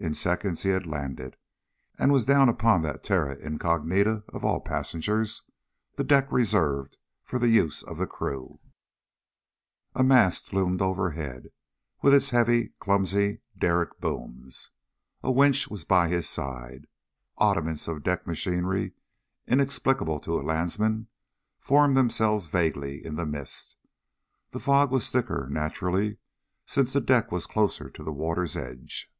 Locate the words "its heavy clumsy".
12.14-13.40